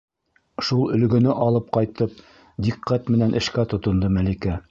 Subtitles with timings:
[0.67, 2.17] Шул өлгөнө алып ҡайтып,
[2.69, 4.59] диҡҡәт менән эшкә тотондо Мәликә.